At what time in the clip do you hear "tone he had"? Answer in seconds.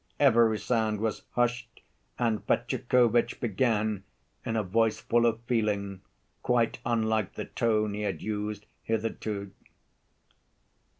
7.45-8.19